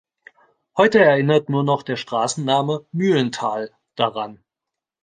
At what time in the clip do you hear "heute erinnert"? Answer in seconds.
0.77-1.47